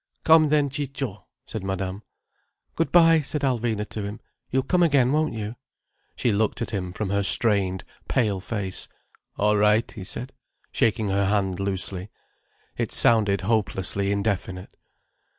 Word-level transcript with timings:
"Come 0.23 0.49
then, 0.49 0.69
Ciccio," 0.71 1.27
said 1.45 1.63
Madame. 1.63 2.01
"Good 2.73 2.91
bye," 2.91 3.21
said 3.21 3.41
Alvina 3.41 3.87
to 3.89 4.01
him. 4.01 4.19
"You'll 4.49 4.63
come 4.63 4.81
again, 4.81 5.11
won't 5.11 5.35
you?" 5.35 5.57
She 6.15 6.31
looked 6.31 6.59
at 6.59 6.71
him 6.71 6.91
from 6.91 7.11
her 7.11 7.21
strained, 7.21 7.83
pale 8.07 8.39
face. 8.39 8.87
"All 9.37 9.57
right," 9.57 9.91
he 9.91 10.03
said, 10.03 10.33
shaking 10.71 11.09
her 11.09 11.27
hand 11.27 11.59
loosely. 11.59 12.09
It 12.77 12.91
sounded 12.91 13.41
hopelessly 13.41 14.11
indefinite. 14.11 14.75